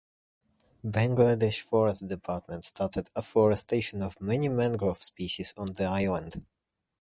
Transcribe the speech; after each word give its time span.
Bangladesh 0.83 1.61
forest 1.61 2.07
department 2.07 2.63
started 2.63 3.11
afforestation 3.15 4.01
of 4.01 4.19
many 4.19 4.49
mangrove 4.49 5.03
species 5.03 5.53
on 5.57 5.73
the 5.73 5.83
island. 5.83 6.43